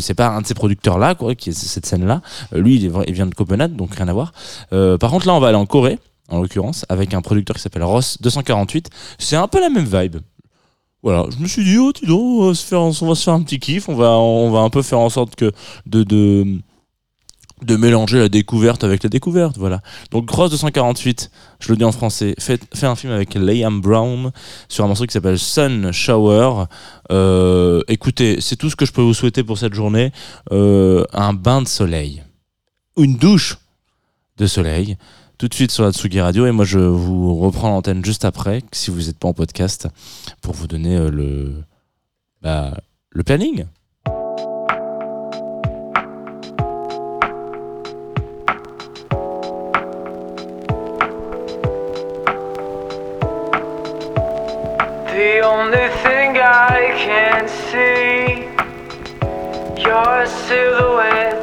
c'est 0.00 0.14
pas 0.14 0.28
un 0.30 0.40
de 0.40 0.46
ces 0.46 0.54
producteurs 0.54 0.98
là, 0.98 1.14
quoi, 1.14 1.34
qui 1.34 1.50
est 1.50 1.52
cette 1.52 1.86
scène 1.86 2.06
là. 2.06 2.22
lui, 2.52 2.76
il, 2.76 3.12
vient 3.12 3.26
de 3.26 3.34
Copenhague, 3.34 3.76
donc 3.76 3.94
rien 3.94 4.08
à 4.08 4.12
voir. 4.12 4.32
par 4.70 5.10
contre, 5.10 5.26
là, 5.26 5.34
on 5.34 5.40
va 5.40 5.48
aller 5.48 5.56
en 5.56 5.66
Corée, 5.66 5.98
en 6.28 6.40
l'occurrence, 6.40 6.84
avec 6.88 7.14
un 7.14 7.22
producteur 7.22 7.56
qui 7.56 7.62
s'appelle 7.62 7.84
Ross 7.84 8.18
248. 8.20 8.90
C'est 9.18 9.36
un 9.36 9.48
peu 9.48 9.60
la 9.60 9.70
même 9.70 9.86
vibe 9.86 10.18
voilà, 11.02 11.26
je 11.30 11.40
me 11.40 11.46
suis 11.46 11.62
dit, 11.62 11.76
oh, 11.78 11.92
on 12.08 12.48
va, 12.48 12.54
se 12.54 12.64
faire, 12.64 13.32
un 13.32 13.42
petit 13.42 13.60
kiff, 13.60 13.88
on 13.88 13.94
va, 13.94 14.18
on 14.18 14.50
va 14.50 14.60
un 14.60 14.70
peu 14.70 14.82
faire 14.82 14.98
en 14.98 15.08
sorte 15.08 15.36
que 15.36 15.52
de, 15.86 16.02
de, 16.02 16.58
de 17.62 17.76
mélanger 17.76 18.18
la 18.18 18.28
découverte 18.28 18.82
avec 18.82 19.04
la 19.04 19.08
découverte, 19.08 19.58
voilà. 19.58 19.80
Donc 20.10 20.26
Cross 20.26 20.50
248, 20.50 21.30
je 21.60 21.70
le 21.70 21.76
dis 21.76 21.84
en 21.84 21.92
français, 21.92 22.34
fait, 22.40 22.60
fait 22.74 22.86
un 22.86 22.96
film 22.96 23.12
avec 23.12 23.34
Liam 23.34 23.80
Brown 23.80 24.32
sur 24.68 24.84
un 24.84 24.88
morceau 24.88 25.06
qui 25.06 25.12
s'appelle 25.12 25.38
Sun 25.38 25.92
Shower. 25.92 26.64
Euh, 27.12 27.80
écoutez, 27.86 28.40
c'est 28.40 28.56
tout 28.56 28.68
ce 28.68 28.74
que 28.74 28.84
je 28.84 28.92
peux 28.92 29.02
vous 29.02 29.14
souhaiter 29.14 29.44
pour 29.44 29.56
cette 29.56 29.74
journée. 29.74 30.12
Euh, 30.50 31.04
un 31.12 31.32
bain 31.32 31.62
de 31.62 31.68
soleil. 31.68 32.24
Une 32.96 33.16
douche 33.16 33.56
de 34.36 34.46
soleil 34.48 34.96
tout 35.38 35.46
de 35.46 35.54
suite 35.54 35.70
sur 35.70 35.84
la 35.84 35.92
Tsugi 35.92 36.20
Radio 36.20 36.46
et 36.46 36.52
moi 36.52 36.64
je 36.64 36.80
vous 36.80 37.36
reprends 37.36 37.70
l'antenne 37.70 38.04
juste 38.04 38.24
après, 38.24 38.62
si 38.72 38.90
vous 38.90 39.02
n'êtes 39.02 39.18
pas 39.18 39.28
en 39.28 39.34
podcast, 39.34 39.86
pour 40.42 40.54
vous 40.54 40.66
donner 40.66 40.96
euh, 40.96 41.10
le, 41.10 41.54
bah, 42.42 42.72
le 43.10 43.22
planning. 43.22 43.64
The 55.06 55.40
only 55.44 55.88
thing 56.02 56.36
I 56.36 56.92
can 56.98 57.46
see, 57.48 58.44
your 59.82 60.26
silhouette 60.26 61.37